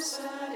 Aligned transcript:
Sunset. 0.00 0.49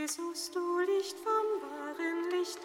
Jesus, 0.06 0.52
du 0.52 0.60
Licht 0.86 1.16
vom 1.18 1.68
wahren 1.68 2.30
Licht, 2.30 2.60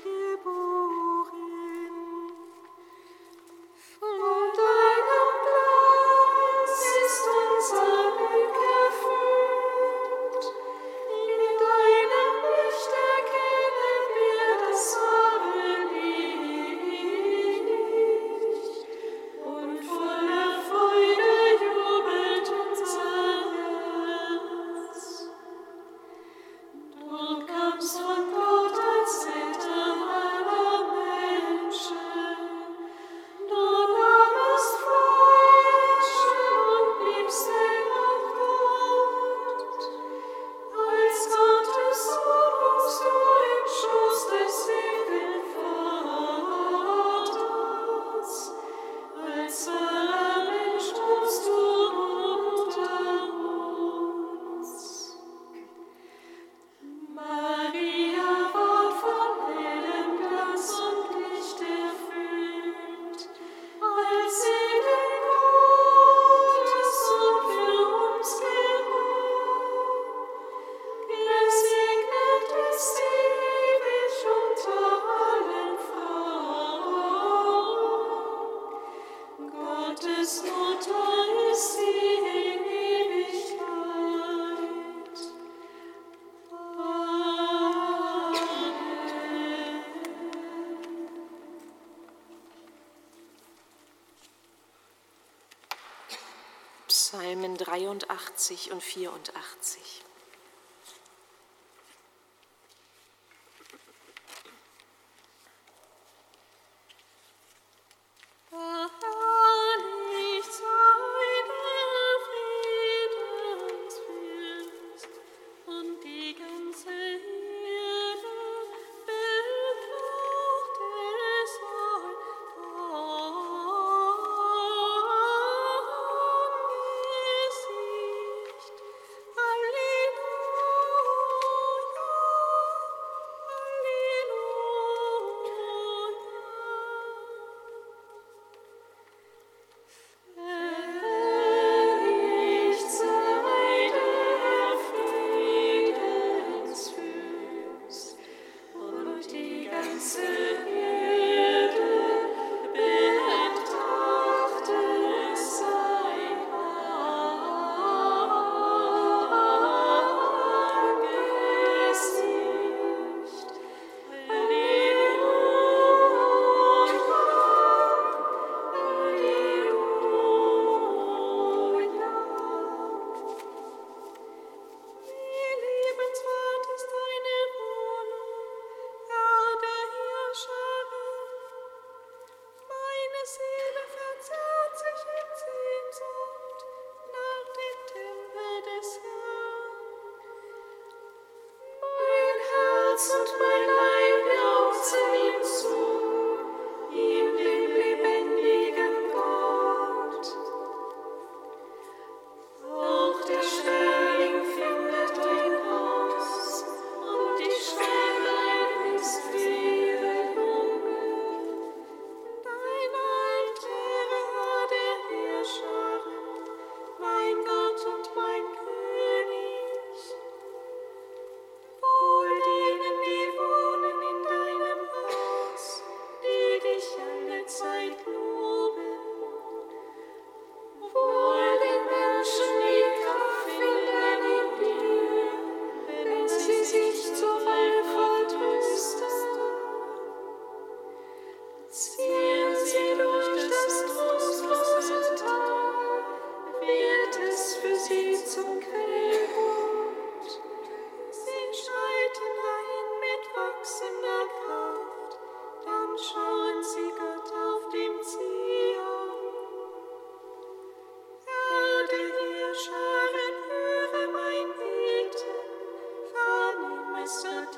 83 97.99 98.71
und 98.71 98.81
84. 98.81 99.80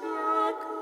так. 0.01 0.72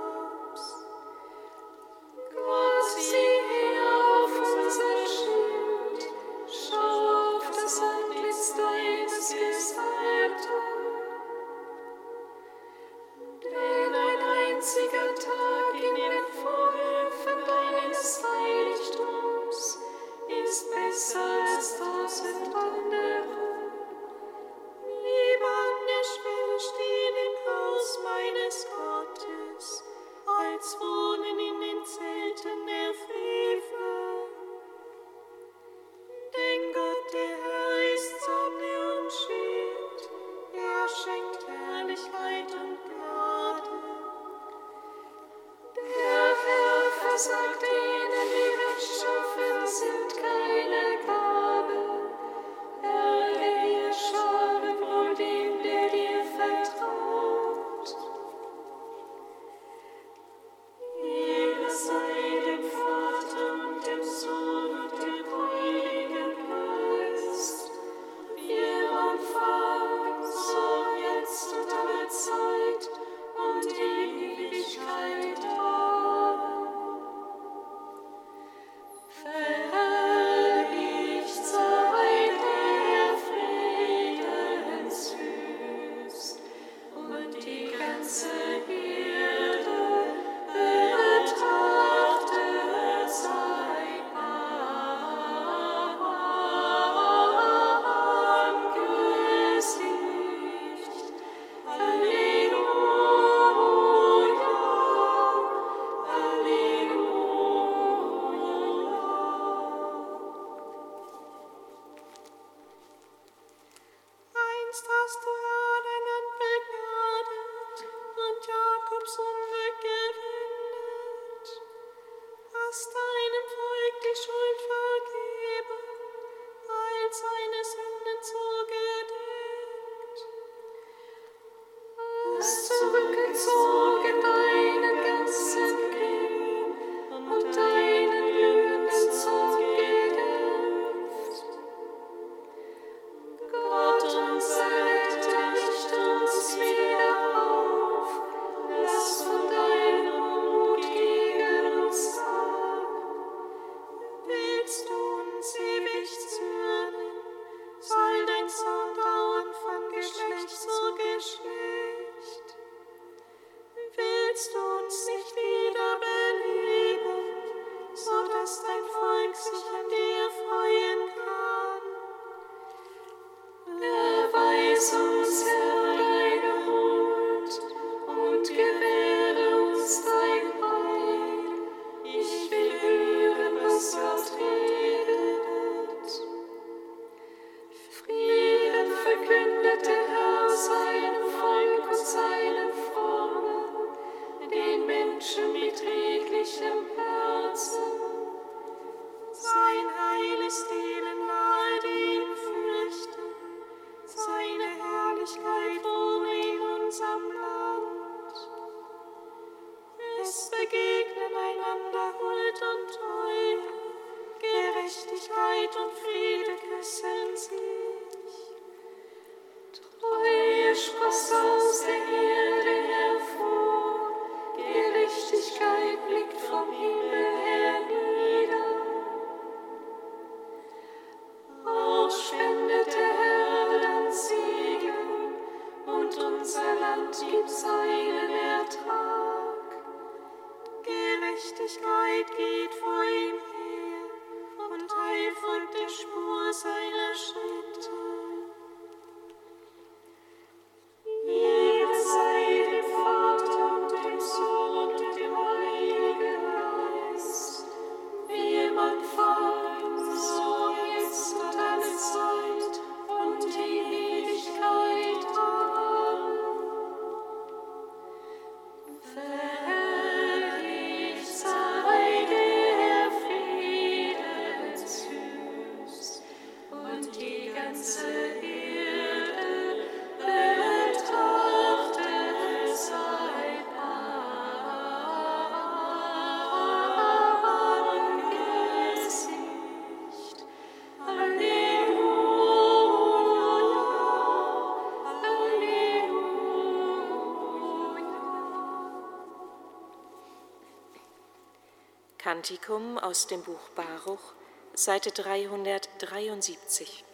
Kantikum 302.42 302.98
aus 302.98 303.28
dem 303.28 303.44
Buch 303.44 303.70
Baruch, 303.76 304.34
Seite 304.74 305.12
373. 305.12 307.06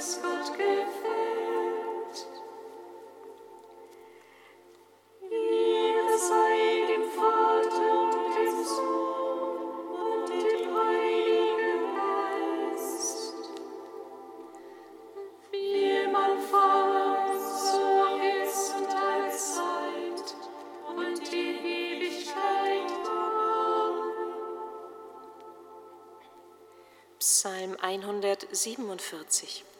Psalm 0.00 1.37
147. 28.76 29.77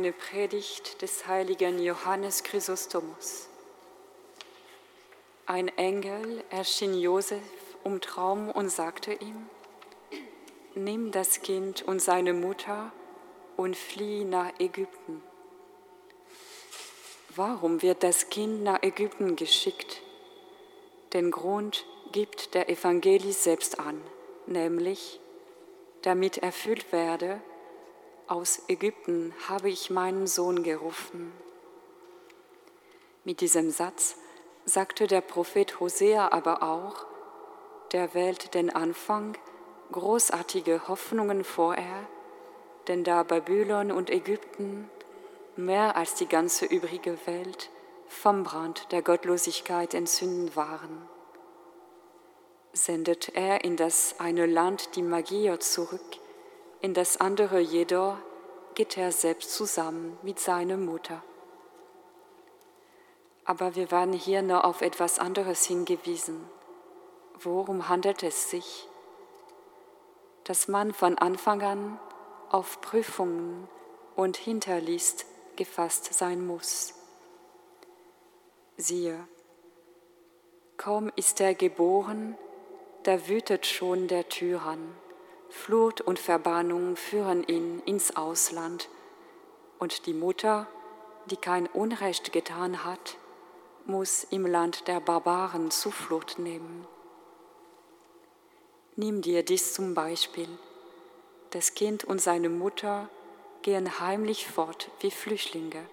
aus 0.00 0.06
einer 0.06 0.12
Predigt 0.12 1.02
des 1.02 1.26
heiligen 1.26 1.78
Johannes 1.78 2.42
Chrysostomus. 2.42 3.48
Ein 5.44 5.68
Engel 5.76 6.42
erschien 6.48 6.98
Josef 6.98 7.42
um 7.84 8.00
Traum 8.00 8.50
und 8.50 8.70
sagte 8.70 9.12
ihm, 9.12 9.46
Nimm 10.74 11.10
das 11.10 11.42
Kind 11.42 11.82
und 11.82 12.00
seine 12.00 12.32
Mutter 12.32 12.92
und 13.58 13.76
flieh 13.76 14.24
nach 14.24 14.58
Ägypten. 14.58 15.22
Warum 17.36 17.82
wird 17.82 18.02
das 18.02 18.30
Kind 18.30 18.62
nach 18.62 18.82
Ägypten 18.82 19.36
geschickt? 19.36 20.00
Den 21.12 21.30
Grund 21.30 21.84
gibt 22.12 22.54
der 22.54 22.70
Evangelist 22.70 23.44
selbst 23.44 23.78
an, 23.78 24.00
nämlich 24.46 25.20
damit 26.00 26.38
erfüllt 26.38 26.90
werde, 26.90 27.42
aus 28.30 28.62
Ägypten 28.68 29.34
habe 29.48 29.68
ich 29.68 29.90
meinen 29.90 30.26
Sohn 30.28 30.62
gerufen. 30.62 31.32
Mit 33.24 33.40
diesem 33.40 33.70
Satz 33.70 34.16
sagte 34.64 35.08
der 35.08 35.20
Prophet 35.20 35.80
Hosea 35.80 36.30
aber 36.32 36.62
auch, 36.62 37.06
der 37.92 38.14
wählt 38.14 38.54
den 38.54 38.70
Anfang, 38.70 39.36
großartige 39.90 40.86
Hoffnungen 40.86 41.42
vor 41.42 41.74
er, 41.74 42.08
denn 42.86 43.02
da 43.02 43.24
Babylon 43.24 43.90
und 43.90 44.10
Ägypten 44.10 44.88
mehr 45.56 45.96
als 45.96 46.14
die 46.14 46.28
ganze 46.28 46.66
übrige 46.66 47.18
Welt 47.26 47.70
vom 48.06 48.44
Brand 48.44 48.92
der 48.92 49.02
Gottlosigkeit 49.02 49.92
entzünden 49.92 50.54
waren, 50.54 51.08
sendet 52.72 53.30
er 53.34 53.64
in 53.64 53.76
das 53.76 54.20
eine 54.20 54.46
Land 54.46 54.94
die 54.94 55.02
Magier 55.02 55.58
zurück, 55.58 56.19
in 56.80 56.94
das 56.94 57.18
andere 57.18 57.60
jedoch 57.60 58.16
geht 58.74 58.96
er 58.96 59.12
selbst 59.12 59.54
zusammen 59.54 60.18
mit 60.22 60.38
seiner 60.38 60.76
Mutter. 60.76 61.22
Aber 63.44 63.74
wir 63.74 63.90
werden 63.90 64.14
hier 64.14 64.42
nur 64.42 64.64
auf 64.64 64.80
etwas 64.80 65.18
anderes 65.18 65.64
hingewiesen. 65.64 66.48
Worum 67.38 67.88
handelt 67.88 68.22
es 68.22 68.50
sich? 68.50 68.88
Dass 70.44 70.68
man 70.68 70.92
von 70.92 71.18
Anfang 71.18 71.62
an 71.62 72.00
auf 72.50 72.80
Prüfungen 72.80 73.68
und 74.16 74.36
Hinterlist 74.36 75.26
gefasst 75.56 76.14
sein 76.14 76.46
muss. 76.46 76.94
Siehe, 78.76 79.18
kaum 80.76 81.12
ist 81.16 81.40
er 81.40 81.54
geboren, 81.54 82.38
da 83.02 83.28
wütet 83.28 83.66
schon 83.66 84.08
der 84.08 84.28
Tyrann. 84.28 84.94
Flut 85.50 86.00
und 86.00 86.18
Verbannung 86.18 86.96
führen 86.96 87.44
ihn 87.44 87.80
ins 87.84 88.16
Ausland, 88.16 88.88
und 89.78 90.06
die 90.06 90.14
Mutter, 90.14 90.66
die 91.26 91.36
kein 91.36 91.66
Unrecht 91.66 92.32
getan 92.32 92.84
hat, 92.84 93.16
muss 93.86 94.24
im 94.24 94.46
Land 94.46 94.86
der 94.88 95.00
Barbaren 95.00 95.70
Zuflucht 95.70 96.38
nehmen. 96.38 96.86
Nimm 98.96 99.22
dir 99.22 99.42
dies 99.42 99.72
zum 99.72 99.94
Beispiel. 99.94 100.48
Das 101.50 101.74
Kind 101.74 102.04
und 102.04 102.20
seine 102.20 102.48
Mutter 102.48 103.08
gehen 103.62 103.98
heimlich 104.00 104.46
fort 104.46 104.90
wie 105.00 105.10
Flüchtlinge. 105.10 105.84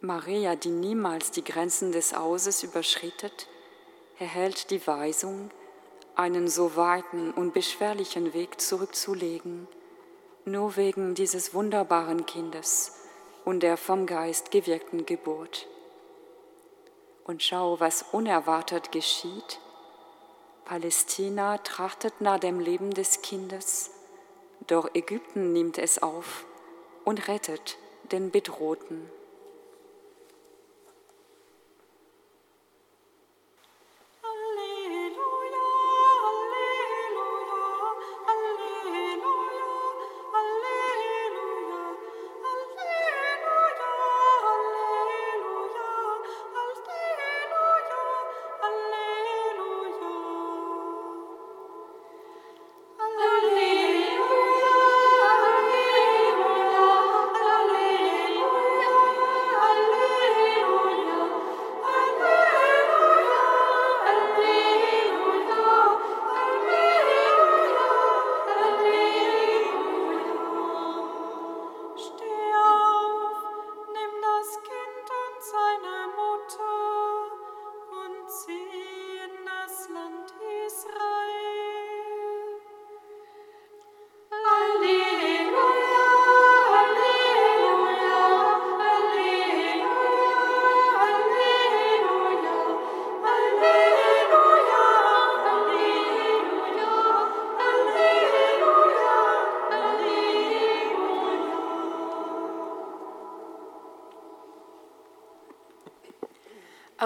Maria, 0.00 0.56
die 0.56 0.70
niemals 0.70 1.30
die 1.30 1.44
Grenzen 1.44 1.92
des 1.92 2.14
Hauses 2.14 2.62
überschrittet, 2.62 3.48
erhält 4.18 4.70
die 4.70 4.86
Weisung, 4.86 5.50
einen 6.16 6.48
so 6.48 6.76
weiten 6.76 7.30
und 7.30 7.52
beschwerlichen 7.52 8.32
Weg 8.34 8.60
zurückzulegen, 8.60 9.68
nur 10.44 10.76
wegen 10.76 11.14
dieses 11.14 11.54
wunderbaren 11.54 12.24
Kindes 12.26 12.98
und 13.44 13.62
der 13.62 13.76
vom 13.76 14.06
Geist 14.06 14.50
gewirkten 14.50 15.06
Geburt. 15.06 15.68
Und 17.24 17.42
schau, 17.42 17.80
was 17.80 18.04
unerwartet 18.12 18.92
geschieht. 18.92 19.60
Palästina 20.64 21.58
trachtet 21.58 22.20
nach 22.20 22.40
dem 22.40 22.60
Leben 22.60 22.92
des 22.92 23.22
Kindes, 23.22 23.90
doch 24.66 24.90
Ägypten 24.94 25.52
nimmt 25.52 25.78
es 25.78 26.02
auf 26.02 26.44
und 27.04 27.28
rettet 27.28 27.76
den 28.10 28.30
Bedrohten. 28.30 29.10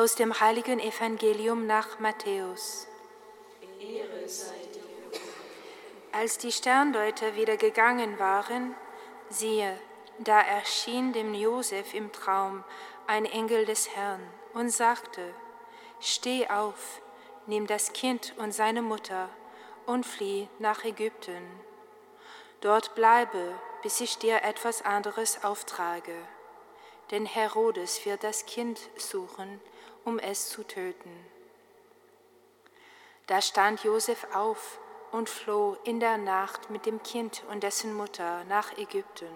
Aus 0.00 0.14
dem 0.14 0.40
heiligen 0.40 0.80
Evangelium 0.80 1.66
nach 1.66 1.98
Matthäus. 1.98 2.86
Als 6.10 6.38
die 6.38 6.52
Sterndeuter 6.52 7.36
wieder 7.36 7.58
gegangen 7.58 8.18
waren, 8.18 8.74
siehe, 9.28 9.78
da 10.18 10.40
erschien 10.40 11.12
dem 11.12 11.34
Josef 11.34 11.92
im 11.92 12.12
Traum 12.12 12.64
ein 13.06 13.26
Engel 13.26 13.66
des 13.66 13.94
Herrn 13.94 14.22
und 14.54 14.70
sagte, 14.70 15.34
Steh 16.00 16.48
auf, 16.48 17.02
nimm 17.44 17.66
das 17.66 17.92
Kind 17.92 18.32
und 18.38 18.52
seine 18.52 18.80
Mutter 18.80 19.28
und 19.84 20.06
flieh 20.06 20.48
nach 20.58 20.82
Ägypten. 20.82 21.46
Dort 22.62 22.94
bleibe, 22.94 23.52
bis 23.82 24.00
ich 24.00 24.16
dir 24.16 24.44
etwas 24.44 24.80
anderes 24.80 25.44
auftrage. 25.44 26.14
Denn 27.10 27.26
Herodes 27.26 28.06
wird 28.06 28.24
das 28.24 28.46
Kind 28.46 28.80
suchen 28.96 29.60
um 30.10 30.18
es 30.18 30.48
zu 30.48 30.64
töten. 30.64 31.24
Da 33.28 33.40
stand 33.40 33.84
Josef 33.84 34.26
auf 34.34 34.80
und 35.12 35.28
floh 35.28 35.76
in 35.84 36.00
der 36.00 36.18
Nacht 36.18 36.68
mit 36.68 36.84
dem 36.84 37.00
Kind 37.04 37.44
und 37.48 37.62
dessen 37.62 37.94
Mutter 37.94 38.42
nach 38.44 38.76
Ägypten. 38.76 39.32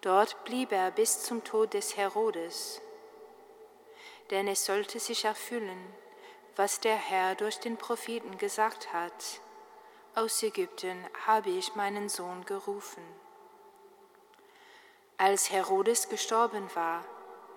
Dort 0.00 0.42
blieb 0.44 0.72
er 0.72 0.90
bis 0.90 1.22
zum 1.22 1.44
Tod 1.44 1.74
des 1.74 1.98
Herodes, 1.98 2.80
denn 4.30 4.48
es 4.48 4.64
sollte 4.64 4.98
sich 4.98 5.26
erfüllen, 5.26 5.92
was 6.56 6.80
der 6.80 6.96
Herr 6.96 7.34
durch 7.34 7.58
den 7.60 7.76
Propheten 7.76 8.38
gesagt 8.38 8.94
hat. 8.94 9.42
Aus 10.14 10.42
Ägypten 10.42 11.06
habe 11.26 11.50
ich 11.50 11.74
meinen 11.74 12.08
Sohn 12.08 12.46
gerufen. 12.46 13.04
Als 15.18 15.50
Herodes 15.50 16.08
gestorben 16.08 16.74
war, 16.74 17.04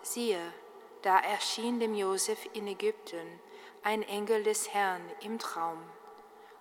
siehe, 0.01 0.53
da 1.03 1.19
erschien 1.19 1.79
dem 1.79 1.93
Josef 1.93 2.47
in 2.53 2.67
Ägypten 2.67 3.39
ein 3.83 4.03
Engel 4.03 4.43
des 4.43 4.73
Herrn 4.73 5.01
im 5.21 5.37
Traum 5.37 5.83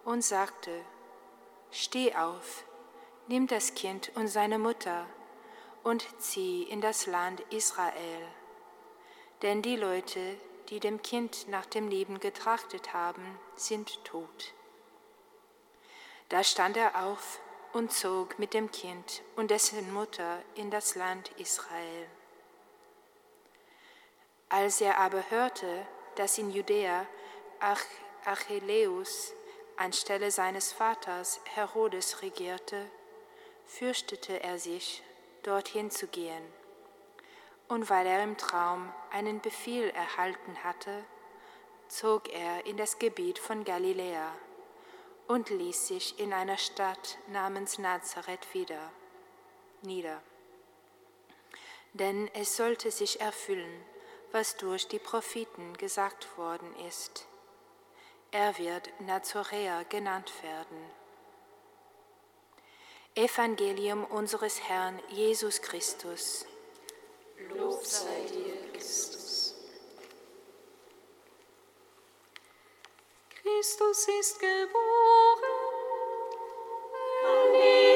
und 0.05 0.22
sagte, 0.22 0.85
Steh 1.70 2.14
auf, 2.14 2.64
nimm 3.28 3.46
das 3.46 3.74
Kind 3.74 4.11
und 4.16 4.26
seine 4.28 4.59
Mutter 4.59 5.07
und 5.85 6.05
zieh 6.18 6.64
in 6.64 6.81
das 6.81 7.07
Land 7.07 7.40
Israel. 7.50 8.28
Denn 9.42 9.62
die 9.62 9.76
Leute, 9.76 10.37
die 10.68 10.81
dem 10.81 11.02
Kind 11.02 11.48
nach 11.48 11.66
dem 11.66 11.88
Leben 11.88 12.20
getrachtet 12.20 12.92
haben, 12.92 13.38
sind 13.57 14.05
tot. 14.05 14.55
Da 16.28 16.42
stand 16.42 16.76
er 16.76 17.05
auf 17.05 17.40
und 17.72 17.92
zog 17.92 18.38
mit 18.38 18.55
dem 18.55 18.70
Kind 18.70 19.22
und 19.37 19.50
dessen 19.50 19.92
Mutter 19.92 20.42
in 20.57 20.70
das 20.70 20.94
Land 20.94 21.31
Israel. 21.38 22.07
Als 24.53 24.83
er 24.83 24.99
aber 24.99 25.31
hörte, 25.31 25.87
dass 26.17 26.37
in 26.37 26.51
Judäa 26.51 27.07
Ach 27.59 27.83
Achilleus 28.27 29.33
anstelle 29.79 30.31
seines 30.31 30.75
Vaters 30.75 31.41
Herodes 31.55 32.21
regierte, 32.21 32.91
fürchtete 33.65 34.43
er 34.43 34.59
sich, 34.59 35.03
dorthin 35.43 35.91
zu 35.91 36.07
gehen. 36.07 36.45
Und 37.67 37.88
weil 37.88 38.07
er 38.07 38.23
im 38.23 38.37
Traum 38.37 38.93
einen 39.11 39.41
Befehl 39.41 39.88
erhalten 39.88 40.62
hatte, 40.62 41.03
zog 41.88 42.29
er 42.29 42.67
in 42.67 42.77
das 42.77 42.99
Gebiet 42.99 43.38
von 43.38 43.65
Galiläa 43.65 44.35
und 45.29 45.49
ließ 45.49 45.88
sich 45.88 46.21
in 46.21 46.35
einer 46.35 46.59
Stadt 46.59 47.17
namens 47.29 47.79
Nazareth 47.79 48.53
wieder 48.53 48.93
nieder. 49.81 50.21
Denn 51.95 52.31
es 52.35 52.55
sollte 52.55 52.91
sich 52.91 53.19
erfüllen, 53.23 53.83
was 54.33 54.57
durch 54.57 54.88
die 54.88 54.99
Propheten 54.99 55.77
gesagt 55.77 56.37
worden 56.37 56.75
ist. 56.88 57.27
Er 58.31 58.59
wird 58.59 58.88
Nazoräer 59.01 59.85
genannt 59.85 60.33
werden. 60.42 60.90
Evangelium 63.14 64.05
unseres 64.05 64.62
Herrn 64.62 64.99
Jesus 65.11 65.61
Christus. 65.61 66.47
Lob 67.51 67.85
sei 67.85 68.25
dir, 68.33 68.73
Christus. 68.73 69.55
Christus 73.42 74.09
ist 74.18 74.38
geboren. 74.40 75.62
Vater, 77.23 77.91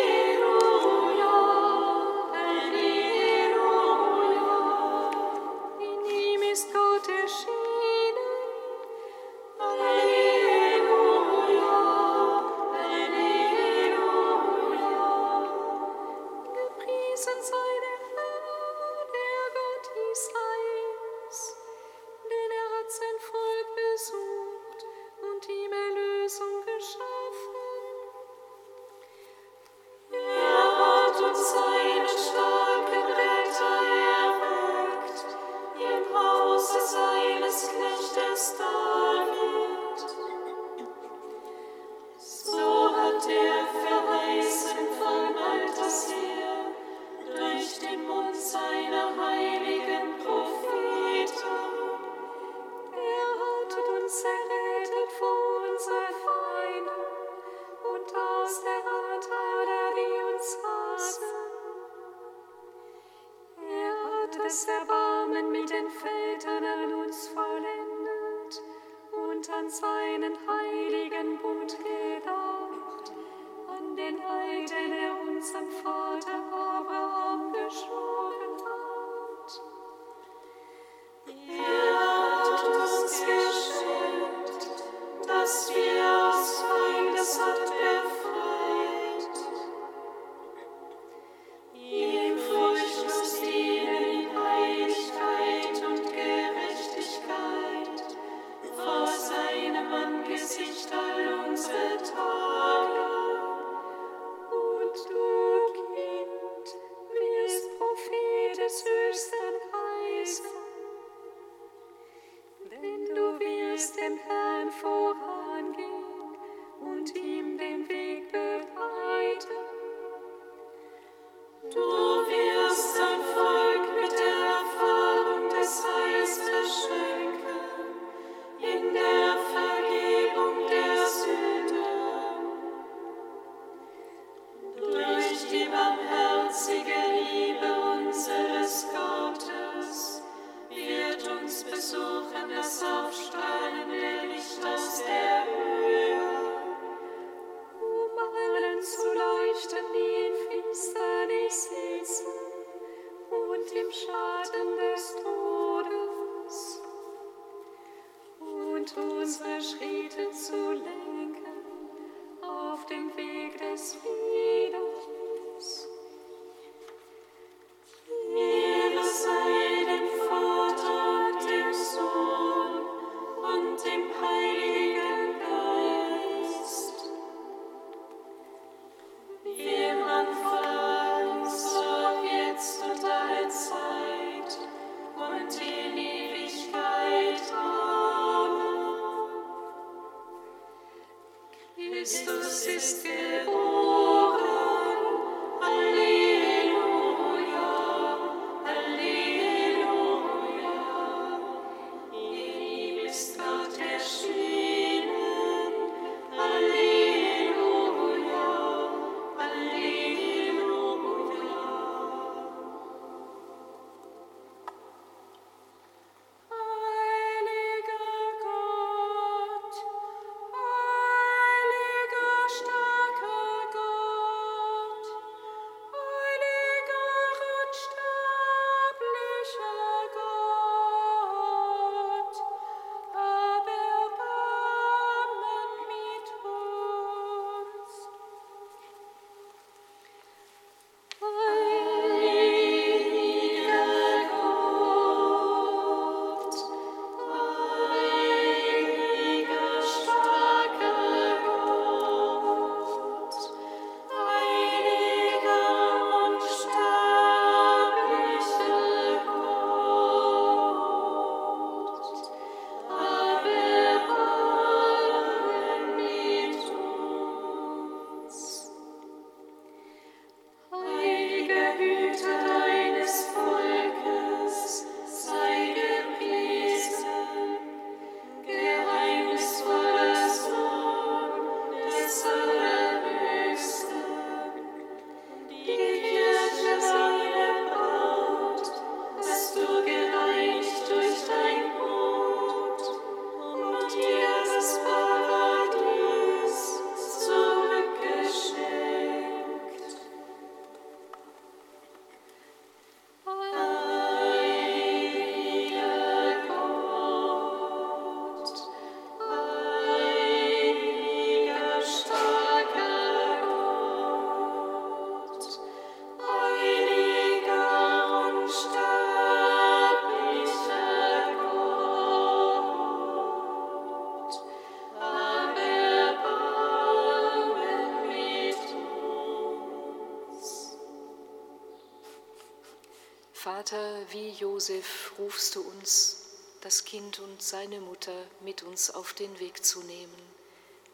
wie 334.11 334.31
Josef 334.31 335.13
rufst 335.19 335.57
du 335.57 335.63
uns, 335.63 336.23
das 336.61 336.85
Kind 336.85 337.19
und 337.19 337.43
seine 337.43 337.81
Mutter 337.81 338.27
mit 338.41 338.63
uns 338.63 338.91
auf 338.91 339.13
den 339.13 339.39
Weg 339.39 339.65
zu 339.65 339.81
nehmen. 339.83 340.37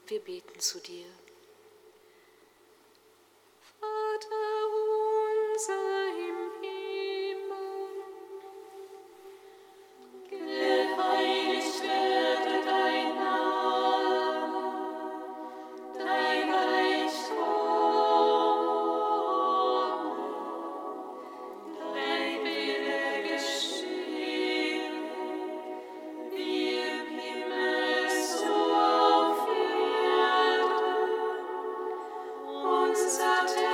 Wir 0.07 0.21
beten 0.21 0.61
zu 0.61 0.79
dir. 0.79 1.07
Unser 33.13 33.72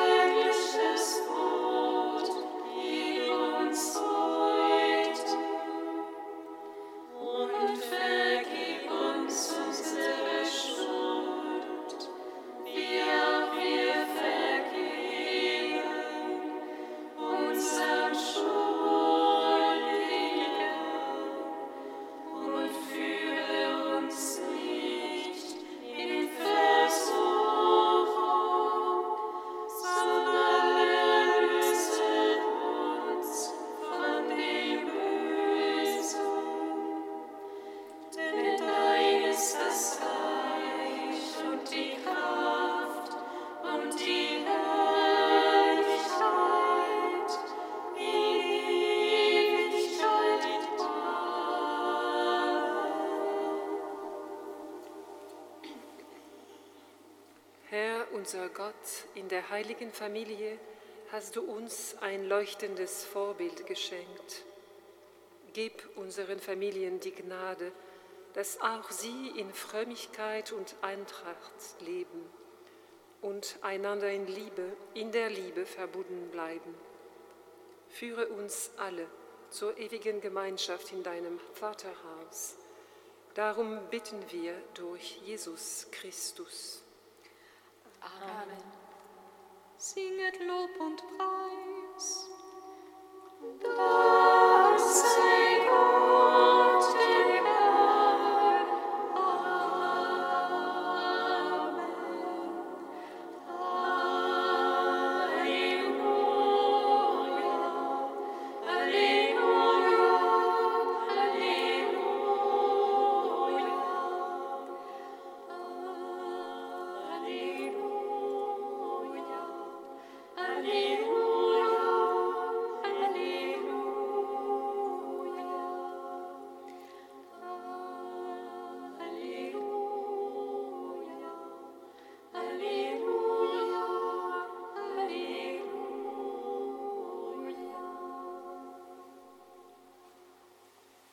unser 58.29 58.51
Gott, 58.51 58.75
in 59.15 59.27
der 59.29 59.49
heiligen 59.49 59.91
Familie 59.91 60.59
hast 61.11 61.37
du 61.37 61.41
uns 61.41 61.97
ein 62.03 62.27
leuchtendes 62.27 63.03
Vorbild 63.03 63.67
geschenkt. 63.67 64.45
Gib 65.55 65.89
unseren 65.97 66.39
Familien 66.39 67.01
die 67.01 67.15
Gnade, 67.15 67.73
dass 68.35 68.61
auch 68.61 68.91
sie 68.91 69.29
in 69.29 69.51
Frömmigkeit 69.55 70.53
und 70.53 70.75
Eintracht 70.83 71.81
leben 71.81 72.23
und 73.23 73.57
einander 73.63 74.11
in 74.11 74.27
Liebe, 74.27 74.77
in 74.93 75.11
der 75.11 75.31
Liebe 75.31 75.65
verbunden 75.65 76.29
bleiben. 76.31 76.75
Führe 77.89 78.29
uns 78.29 78.73
alle 78.77 79.07
zur 79.49 79.79
ewigen 79.79 80.21
Gemeinschaft 80.21 80.93
in 80.93 81.03
deinem 81.03 81.41
Vaterhaus. 81.55 82.57
Darum 83.33 83.89
bitten 83.89 84.23
wir 84.31 84.53
durch 84.75 85.19
Jesus 85.25 85.87
Christus. 85.93 86.83
Amen. 88.01 88.63
Singet 89.77 90.39
Lob 90.41 90.81
und 90.81 91.03
Preis. 91.17 92.29
Da 93.63 94.58